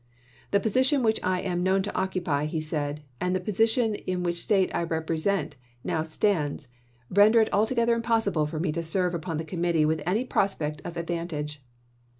[0.49, 4.37] "The position which I am known to occupy," he said," and the position in which
[4.37, 6.67] the State I represent now stands,
[7.11, 10.95] render it altogether impossible for me to serve upon that Committee with any prospect of
[10.95, 11.61] advan tage."